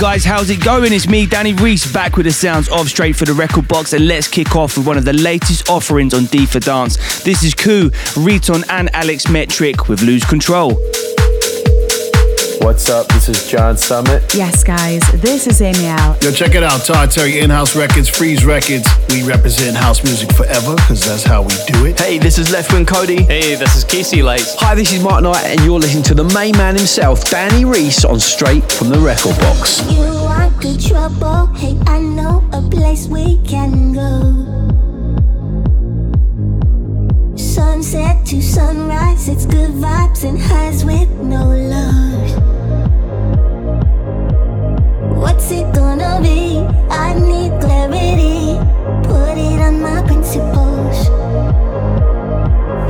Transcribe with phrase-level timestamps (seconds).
[0.00, 0.94] Guys, how's it going?
[0.94, 4.08] It's me, Danny Rhys, back with the sounds of Straight for the Record Box, and
[4.08, 7.22] let's kick off with one of the latest offerings on D for Dance.
[7.22, 7.90] This is KUU,
[8.24, 10.70] Riton, and Alex Metric with Lose Control.
[12.62, 13.08] What's up?
[13.08, 14.34] This is John Summit.
[14.34, 16.18] Yes, guys, this is Amy Al.
[16.22, 16.84] Yo, check it out.
[16.84, 18.86] Todd Terry, In-House Records, Freeze Records.
[19.08, 21.98] We represent house music forever because that's how we do it.
[21.98, 23.20] Hey, this is Leftwing Kody.
[23.20, 24.56] Hey, this is Casey Lights.
[24.58, 28.04] Hi, this is Mark Knight, and you're listening to the main man himself, Danny Rhys,
[28.04, 29.80] on Straight from the Record Box.
[29.90, 31.46] You are good trouble.
[31.56, 34.36] Hey, I know a place we can go.
[37.36, 42.49] Sunset to sunrise, it's good vibes and highs with no love.
[45.20, 46.64] What's it gonna be?
[46.88, 48.56] I need clarity.
[49.04, 50.96] Put it on my principles.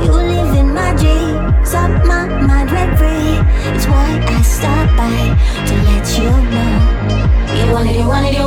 [0.03, 1.73] You live in my dreams,
[2.07, 2.69] my mind.
[3.75, 5.35] It's why I stop by
[5.67, 6.73] to let you know.
[7.57, 8.39] You you you.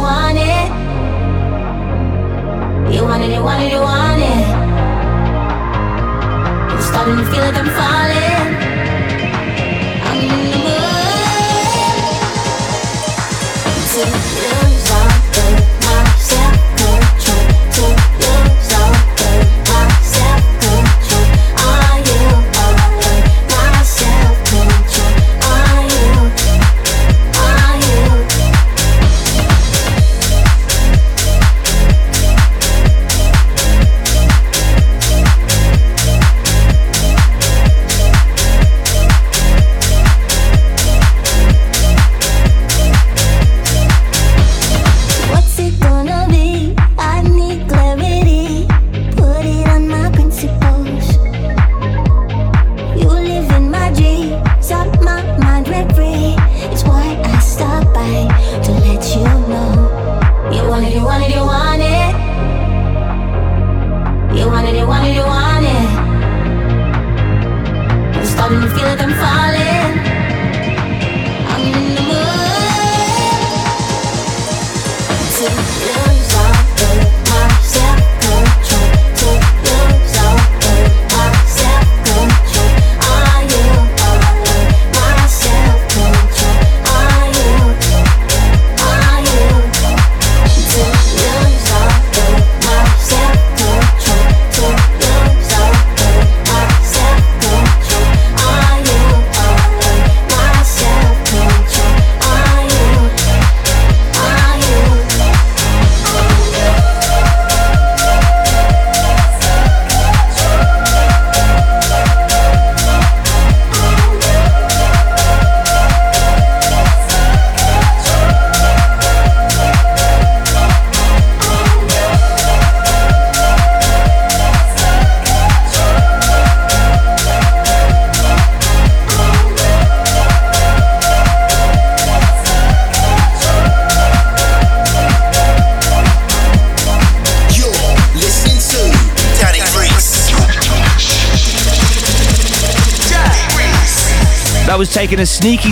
[2.91, 3.83] You you
[6.73, 8.64] you starting to feel like I'm falling.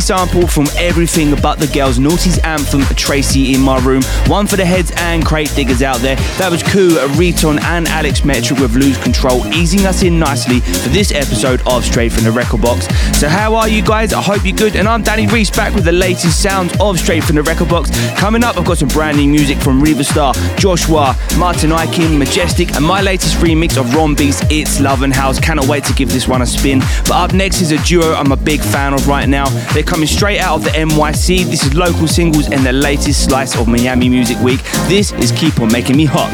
[0.02, 4.02] Sample from Everything But the Girls Naughty's anthem Tracey in My Room.
[4.26, 6.16] One for the heads and crate diggers out there.
[6.38, 10.88] That was KUU, Riton, and Alex Metric with Lose Control, easing us in nicely for
[10.88, 12.86] this episode of Straight from the Record Box.
[13.16, 14.12] So, how are you guys?
[14.12, 14.74] I hope you're good.
[14.74, 17.90] And I'm Danny Rhys back with the latest sounds of Straight from the Record Box.
[18.18, 22.74] Coming up, I've got some brand new music from Riva Starr, Joshwa, Martin Ikin, Majestic,
[22.74, 25.38] and my latest remix of ROMBE4TS It's Love and House.
[25.38, 26.80] Cannot wait to give this one a spin.
[27.04, 29.48] But up next is a duo I'm a big fan of right now.
[29.72, 31.44] They're coming straight out of the NYC.
[31.44, 34.62] This is local singles and the latest slice of Miami Music Week.
[34.88, 36.30] This is Keep On Making Me Hot.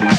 [0.00, 0.13] Keep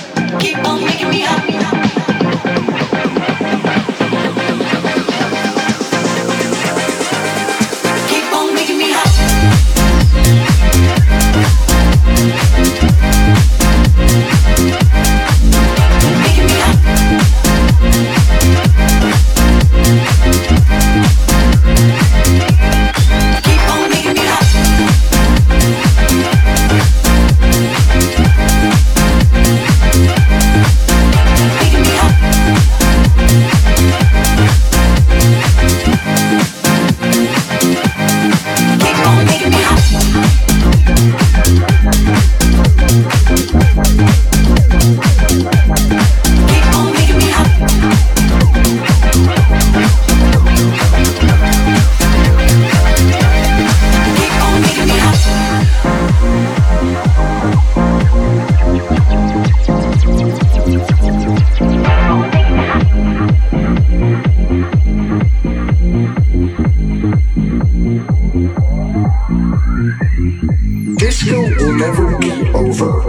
[70.98, 73.00] Disco will never be over.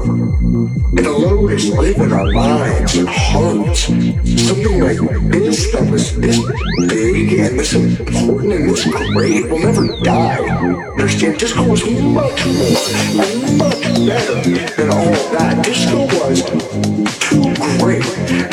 [0.98, 3.80] It will is live in our minds and hearts.
[3.84, 4.98] Something like
[5.30, 6.38] this that was this
[6.88, 10.42] big and this important and this great will never die.
[10.92, 11.38] Understand?
[11.38, 14.40] Disco was much more and much better
[14.76, 15.64] than all of that.
[15.64, 16.42] Disco was
[17.20, 18.04] too great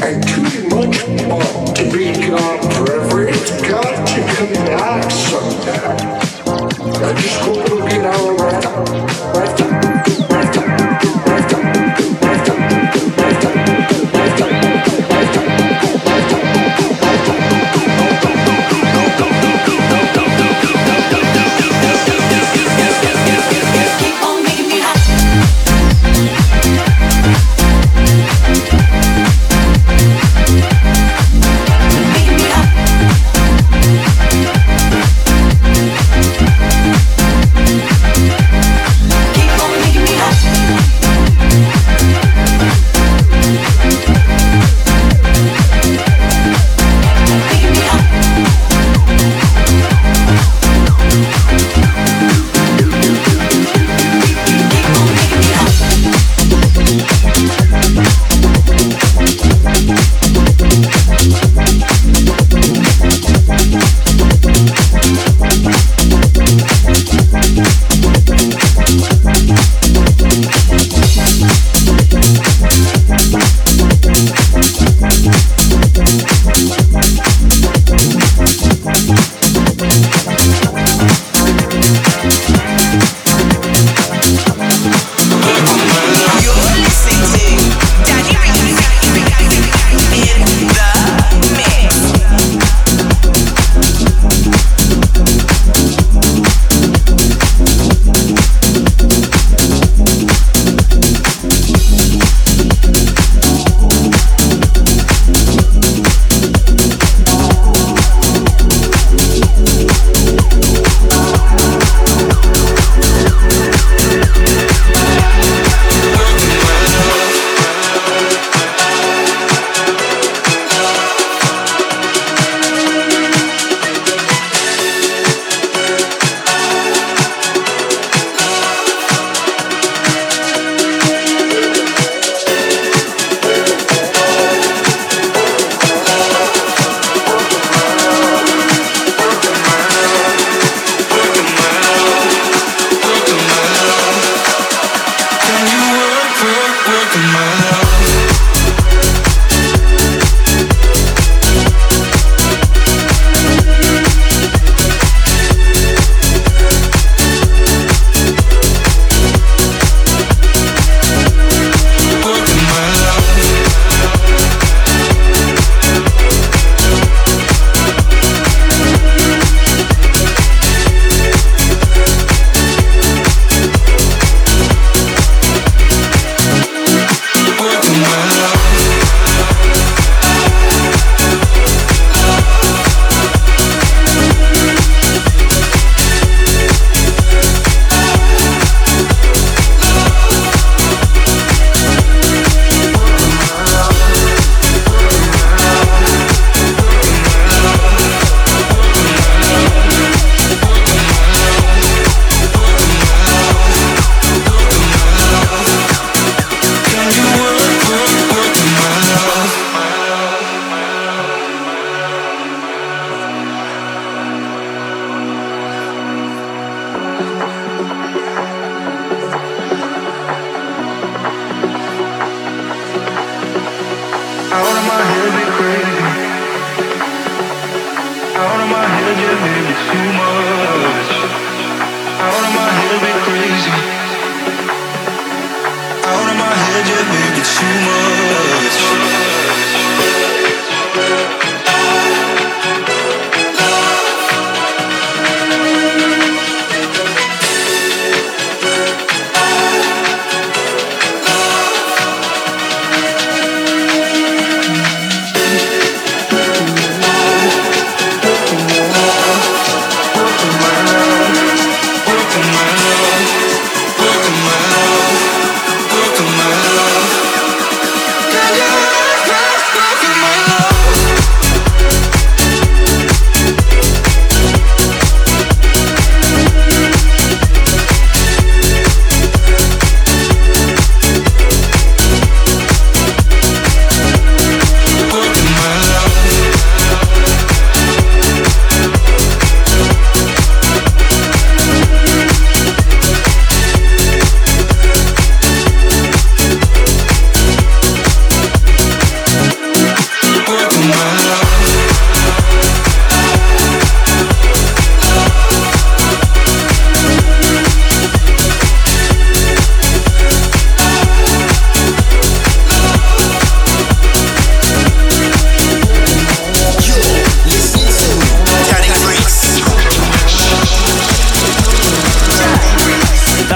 [0.03, 3.27] and too much fun to be gone forever.
[3.27, 6.32] It's got to come back someday.
[7.05, 9.72] I just hope it'll be our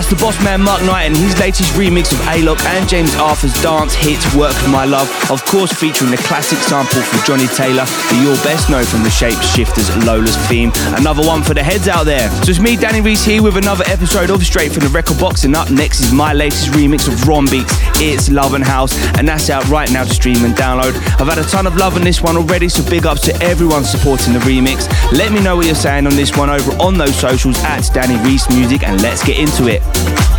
[0.10, 3.94] the boss man Mark Knight and his latest remix of Alok and James Arthur's dance
[3.94, 8.20] hit Work for My Love, of course featuring the classic sample from Johnnie Taylor that
[8.24, 10.72] you'll best know from the Shapeshifters Lola's theme.
[10.96, 12.30] Another one for the heads out there.
[12.44, 15.44] So it's me, Danny Rhys, here with another episode of Straight from the Record Box,
[15.44, 19.50] and up next is my latest remix of ROMBE4TS, It's Love and House, and that's
[19.50, 20.96] out right now to stream and download.
[21.20, 23.84] I've had a ton of love on this one already, so big ups to everyone
[23.84, 24.88] supporting the remix.
[25.12, 28.16] Let me know what you're saying on this one over on those socials at Danny
[28.24, 30.37] Rhys Music, and let's get into it.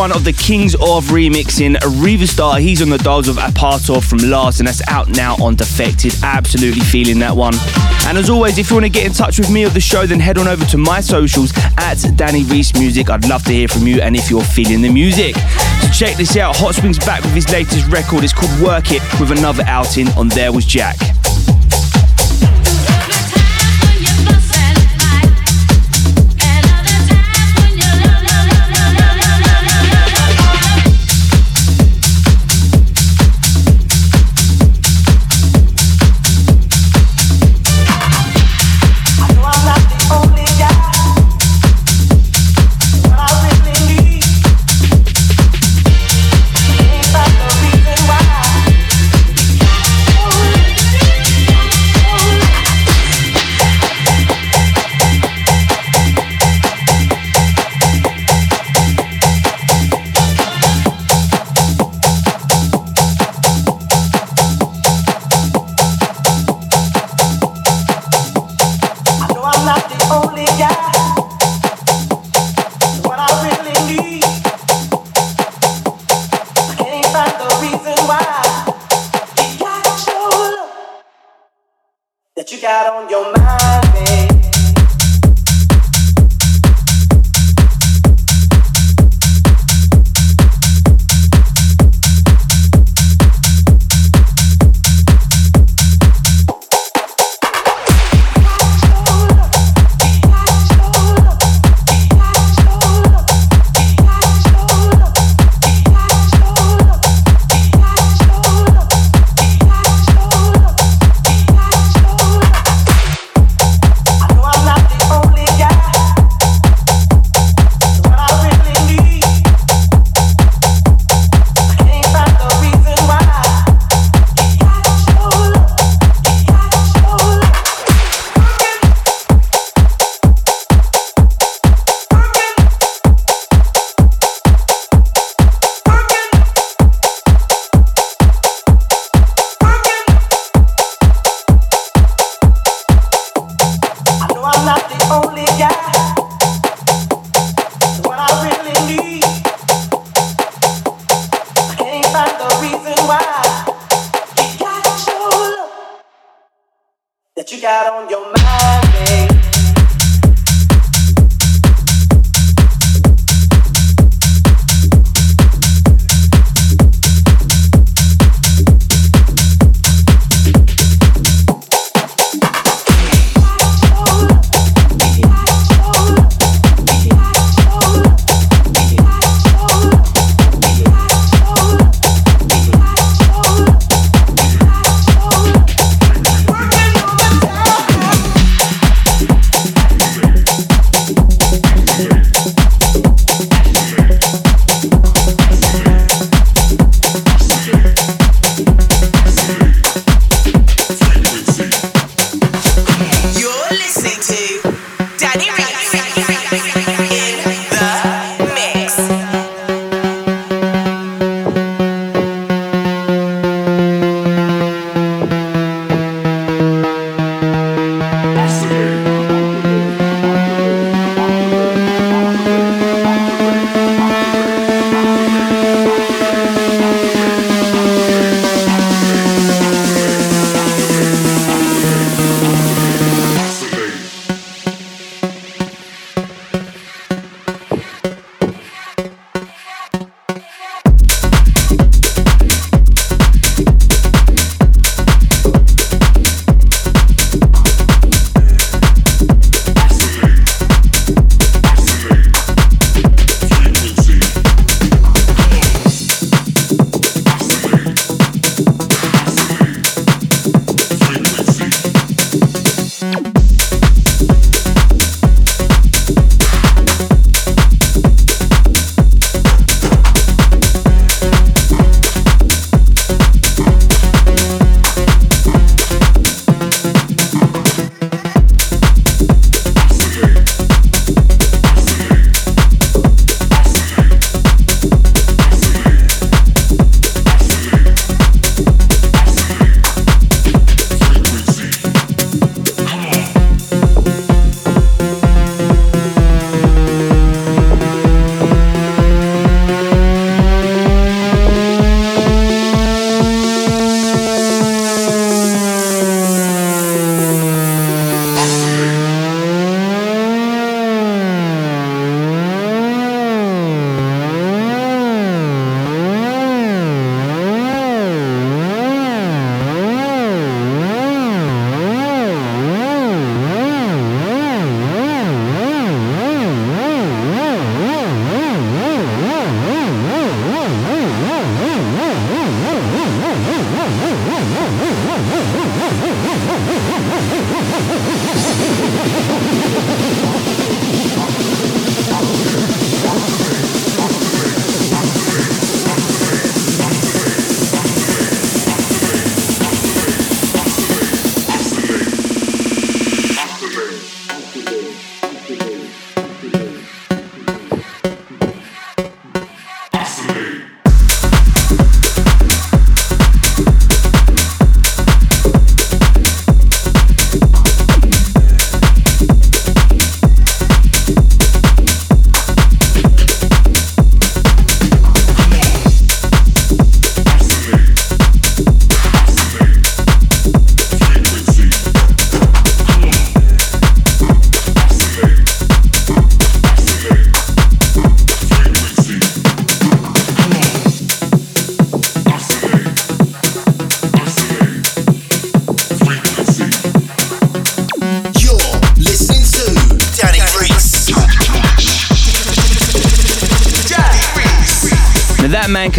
[0.00, 2.58] One of the kings of remixing, Riva Starr.
[2.58, 5.56] He's on the dials of A Part Of from Larse, and that's out now on
[5.56, 6.14] Defected.
[6.22, 7.52] Absolutely feeling that one.
[8.06, 10.06] And as always, if you want to get in touch with me or the show,
[10.06, 13.10] then head on over to my socials at Danny Rhys Music.
[13.10, 15.36] I'd love to hear from you and if you're feeling the music.
[15.36, 16.54] So check this out.
[16.54, 18.24] Hotswing back with his latest record.
[18.24, 20.96] It's called Work It with another outing on There Was Jack.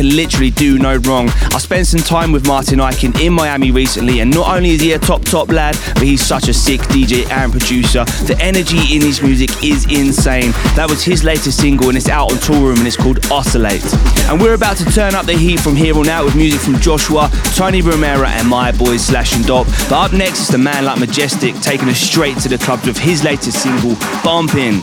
[0.02, 1.30] Can literally do no wrong.
[1.54, 4.94] I spent some time with Martin Ikin in Miami recently, and not only is he
[4.94, 8.04] a top, top lad, but he's such a sick DJ and producer.
[8.26, 10.54] The energy in his music is insane.
[10.76, 14.32] That was his latest single, and it's out on Tour Toolroom, and it's called Oscill8.
[14.32, 16.78] And we're about to turn up the heat from here on out with music from
[16.78, 19.68] Joshwa, Tony Romera, and my boys Sllash and Doppe.
[19.88, 22.98] But up next is the man like Majestic taking us straight to the clubs with
[22.98, 24.82] his latest single, Bumpin'.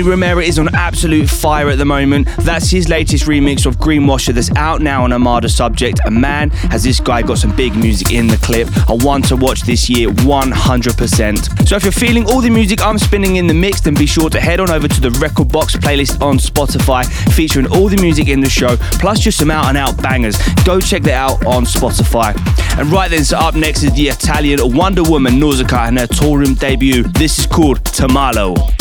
[0.00, 2.26] Tony Romera is on absolute fire at the moment.
[2.38, 5.98] That's his latest remix of Green Washer that's out now on Armada Subjekt.
[6.06, 8.68] And man, has this guy got some big music in the clip.
[8.88, 11.68] A one to watch this year, 100%.
[11.68, 14.30] So if you're feeling all the music I'm spinning in the mix, then be sure
[14.30, 18.28] to head on over to the Record Box playlist on Spotify, featuring all the music
[18.28, 20.38] in the show, plus just some out and out bangers.
[20.64, 22.34] Go check that out on Spotify.
[22.78, 26.58] And right then, so up next is the Italian Wonder Woman Nausica and her Toolroom
[26.58, 27.02] debut.
[27.02, 28.79] This is called Tomalo.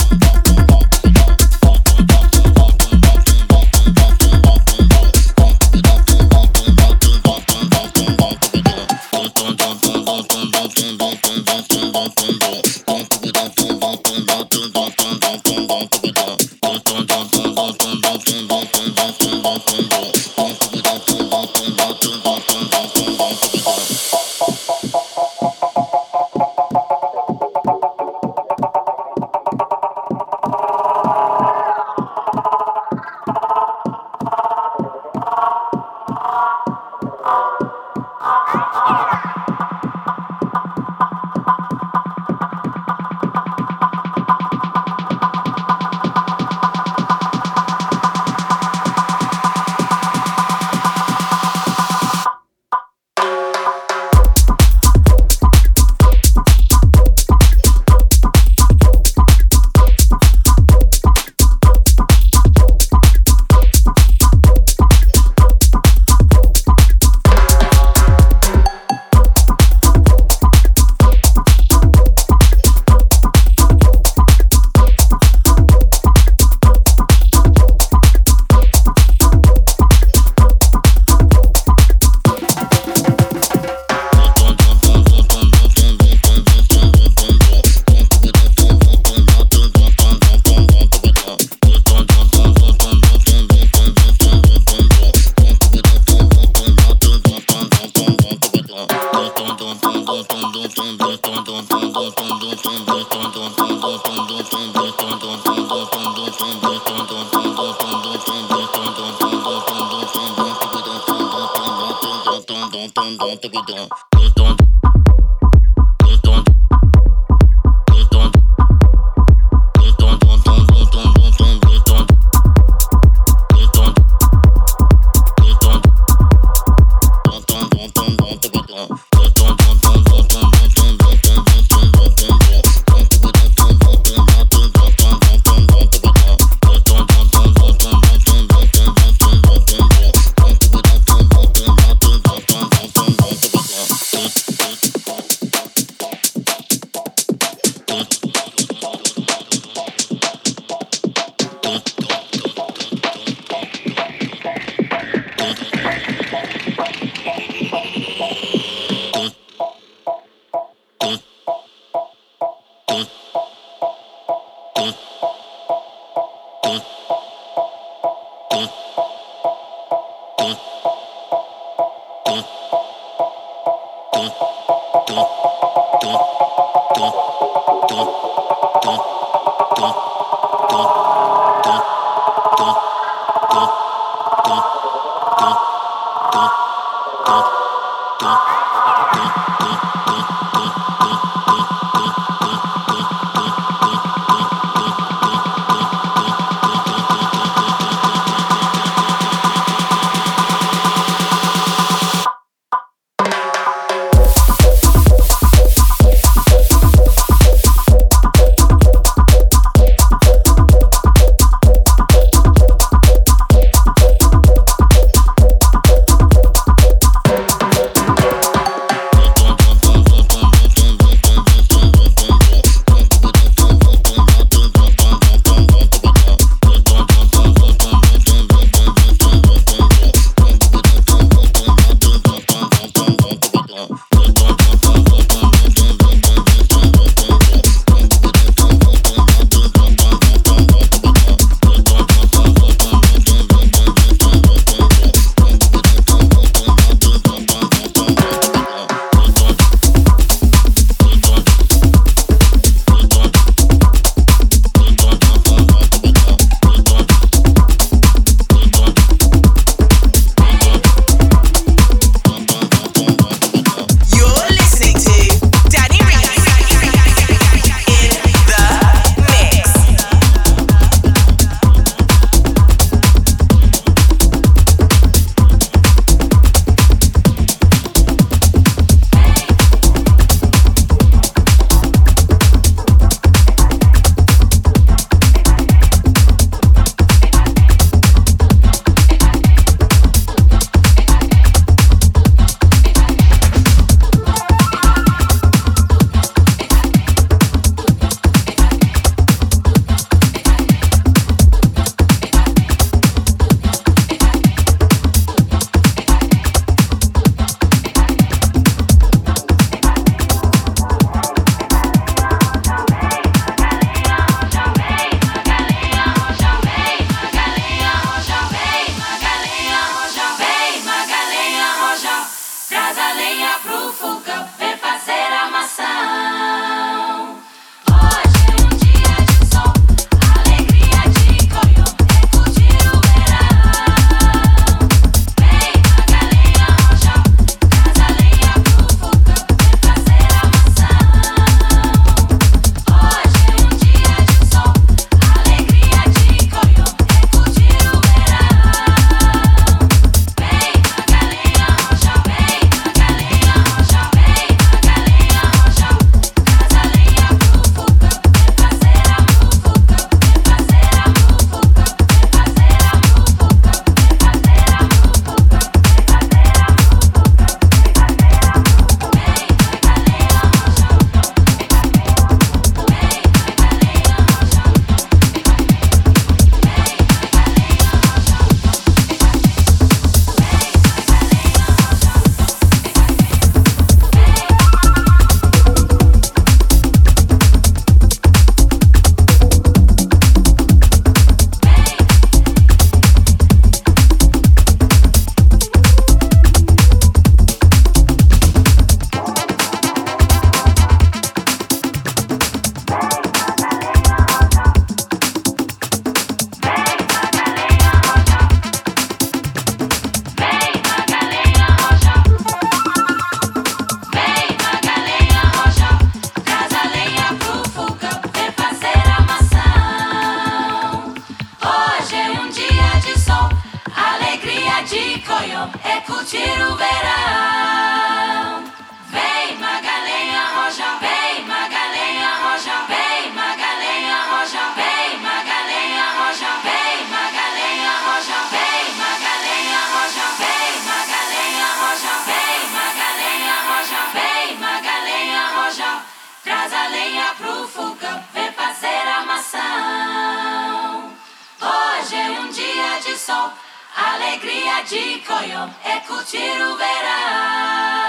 [453.29, 453.51] corazón,
[453.95, 458.08] alegría chico yo, escuchir verás.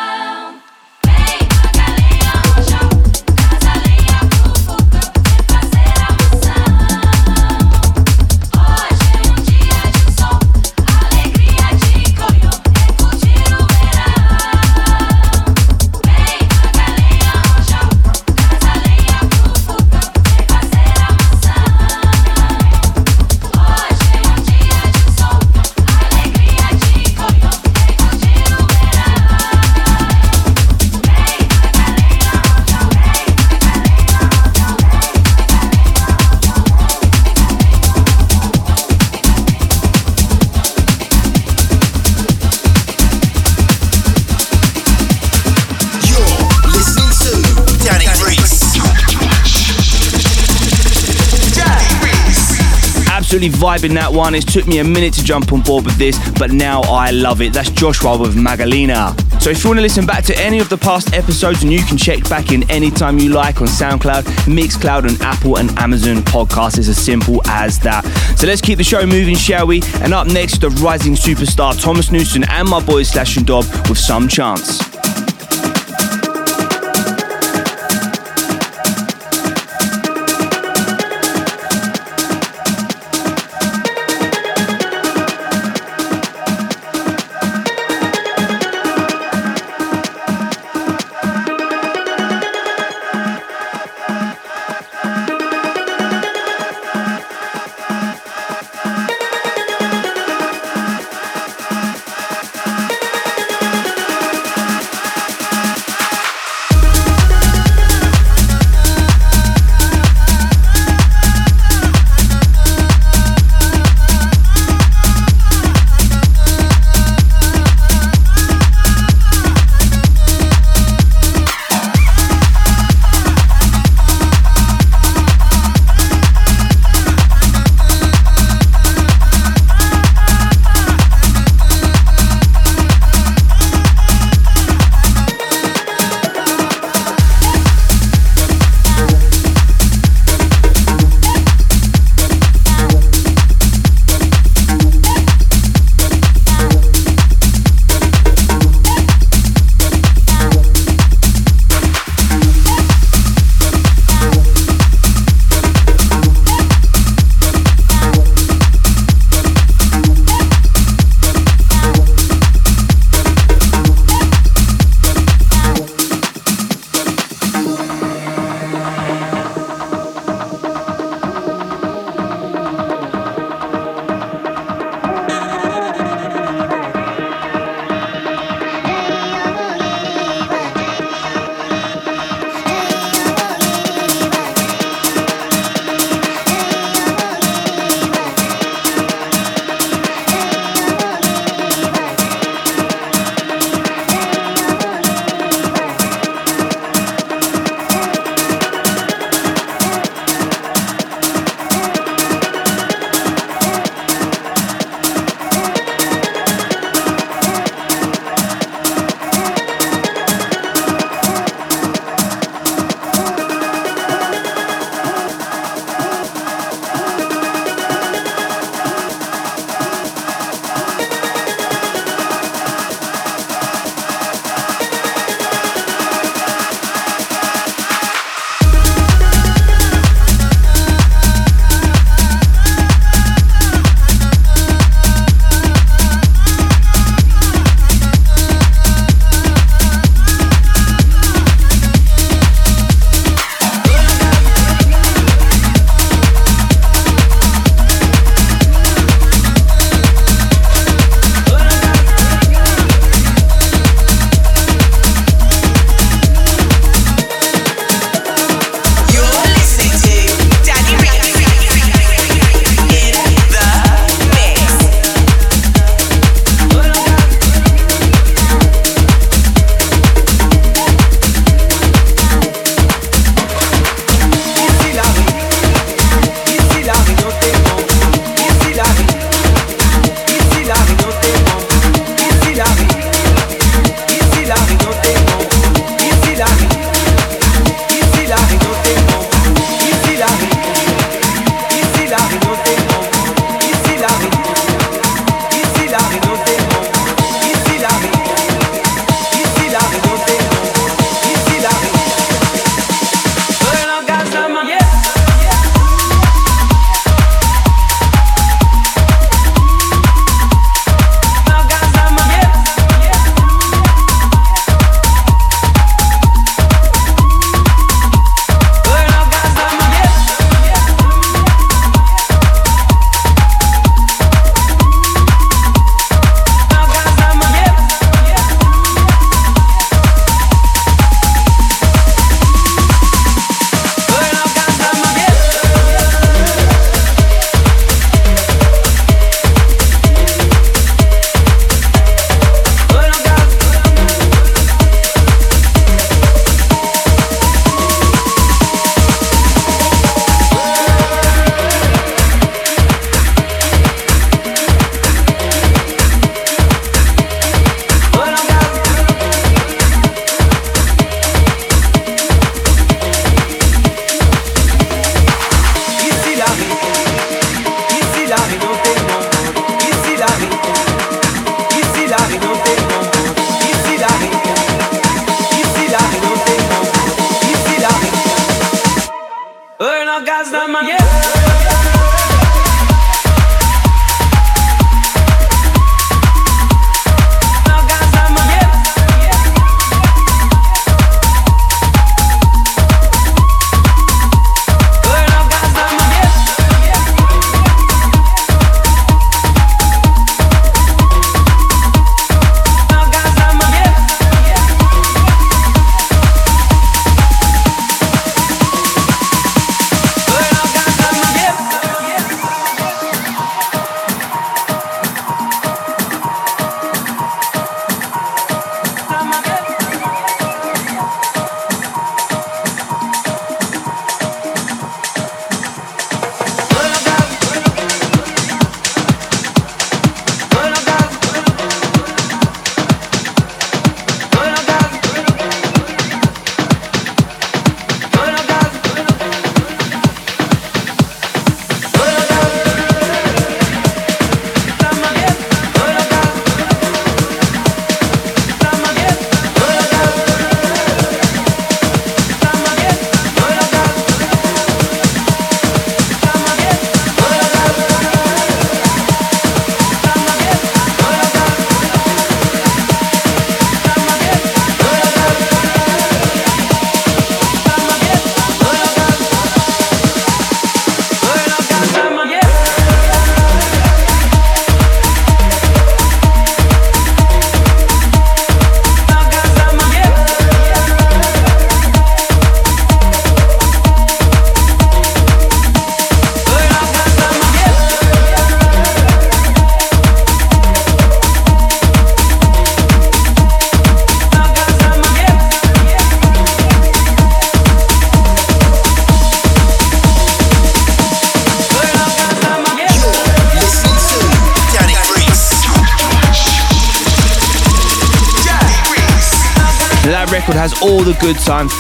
[53.41, 54.34] Absolutely vibing that one.
[54.34, 57.41] It took me a minute to jump on board with this, but now I love
[57.41, 57.55] it.
[57.55, 59.18] That's Joshwa with Magalenha.
[59.41, 61.82] So if you want to listen back to any of the past episodes, and you
[61.82, 66.76] can check back in anytime you like on SoundCloud, Mixcloud, and Apple and Amazon podcasts.
[66.76, 68.05] It's as simple as that.
[68.36, 69.80] So let's keep the show moving, shall we?
[70.03, 73.97] And up next, the rising superstar Thomas Newson and my boy Sllash and Doppe with
[73.97, 74.89] some Chants.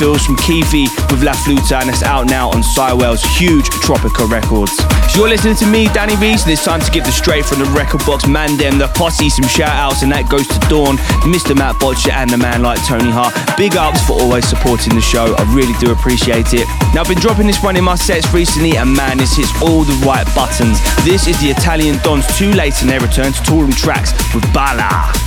[0.00, 4.72] Feels from KEFFI with La Flauta, and it's out now on Cywell's huge Tropica Records.
[5.12, 7.58] So you're listening to me, Danny Rhys, and it's time to give the straight from
[7.58, 10.96] the record box Mandem, the posse, some shout outs, and that goes to Dawn,
[11.28, 11.54] Mr.
[11.54, 13.36] Matt Botcher, and the man like Tony Hart.
[13.58, 16.64] Big ups for always supporting the show, I really do appreciate it.
[16.96, 19.84] Now, I've been dropping this one in my sets recently, and man, this hits all
[19.84, 20.80] the right buttons.
[21.04, 25.19] This is the Italian Dons Twolate and Their Return to Toolroom Trax with Baila.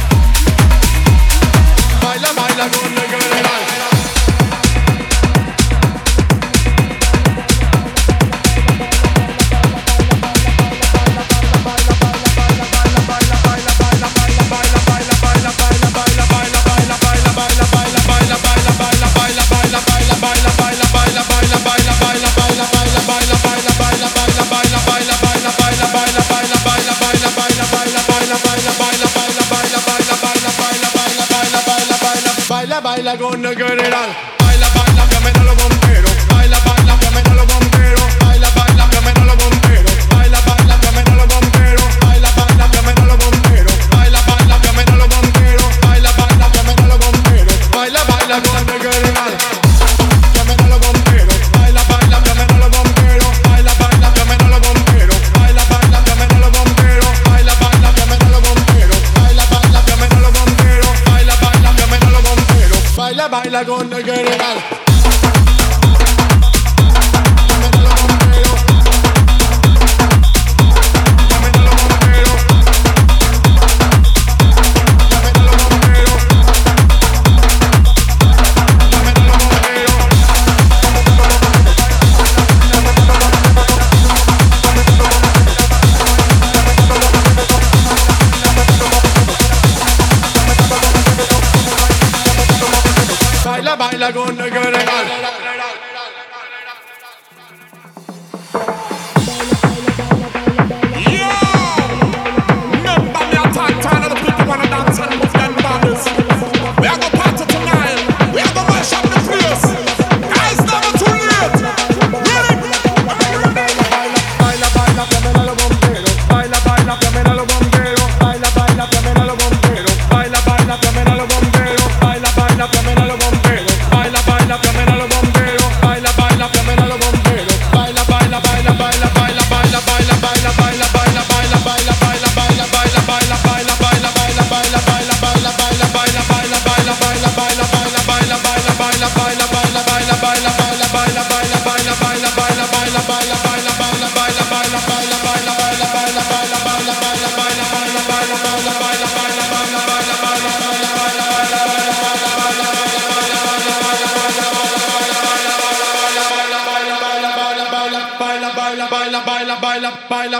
[32.83, 34.42] baila con el general.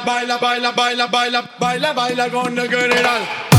[0.06, 3.53] Baila, baila, baila, baila, baila, baila, con el general.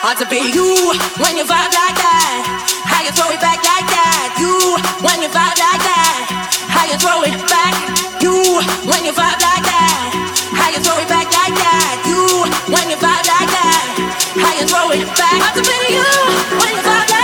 [0.00, 0.64] Hard to be you
[1.20, 2.40] when you vibe like that.
[2.88, 4.32] How you throw it back like that.
[4.40, 6.24] You when you vibe like that.
[6.72, 7.76] How you throw it back.
[8.16, 8.32] You
[8.88, 10.08] when you vibe like that.
[10.56, 12.00] How you throw it back like that.
[12.08, 13.84] You when you vibe like that.
[14.40, 15.36] How you throw it back.
[15.36, 16.08] Hard to be you
[16.64, 17.19] when you vibe like that.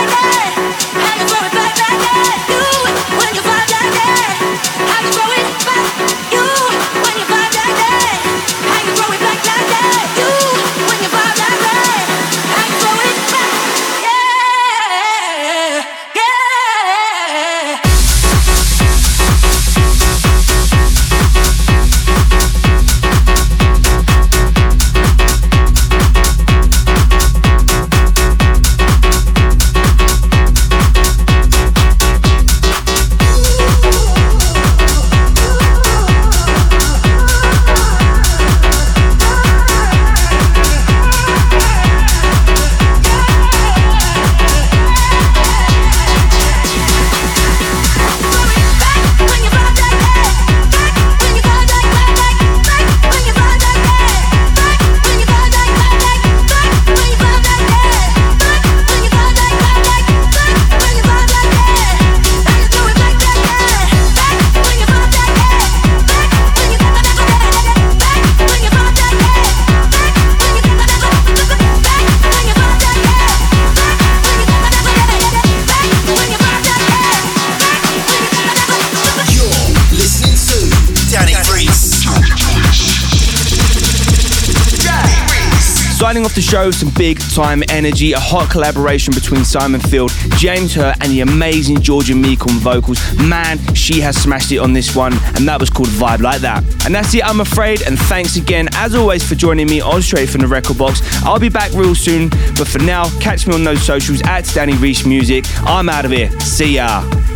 [86.27, 90.93] Off the show, some big time energy, a hot collaboration between Simon Field, James Hurr,
[91.01, 92.99] and the amazing Georgie Meek on vocals.
[93.17, 96.65] Man, she has smashed it on this one, and that was called Vibe Like That.
[96.85, 97.83] And that's it, I'm afraid.
[97.83, 101.01] And thanks again, as always, for joining me on Straight from the Record Box.
[101.23, 104.75] I'll be back real soon, but for now, catch me on those socials at Danny
[104.75, 105.45] Rhys Music.
[105.61, 106.33] I'm out of here.
[106.41, 107.36] See ya.